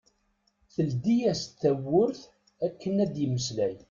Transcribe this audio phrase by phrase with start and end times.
[0.73, 2.21] Teldi-as-d tawwurt
[2.65, 3.75] akken ad yemmeslay.